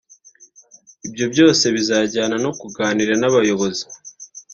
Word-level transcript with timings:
Ibyo 1.07 1.25
byose 1.33 1.63
bizajyana 1.75 2.35
no 2.45 2.51
kuganira 2.59 3.13
n’abayobozi 3.17 3.83